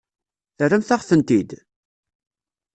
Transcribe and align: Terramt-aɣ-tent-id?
Terramt-aɣ-tent-id? 0.57 1.51